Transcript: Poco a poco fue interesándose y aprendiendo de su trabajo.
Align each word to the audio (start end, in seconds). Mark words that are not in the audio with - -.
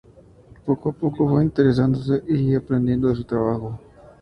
Poco 0.65 0.89
a 0.89 0.93
poco 0.93 1.29
fue 1.29 1.43
interesándose 1.43 2.23
y 2.27 2.55
aprendiendo 2.55 3.09
de 3.09 3.15
su 3.17 3.23
trabajo. 3.23 3.79